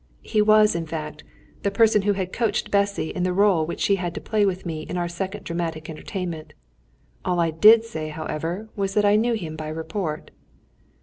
[0.23, 1.23] He was, in fact,
[1.61, 4.65] the person who had coached Bessy in the rôle which she had to play with
[4.65, 6.53] me in our second dramatic entertainment.
[7.23, 10.31] All I did say, however, was that I knew him by report.